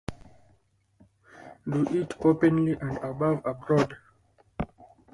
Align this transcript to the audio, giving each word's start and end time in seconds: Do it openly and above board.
Do 1.69 1.83
it 1.95 2.15
openly 2.25 2.71
and 2.71 2.97
above 3.03 3.43
board. 3.67 3.97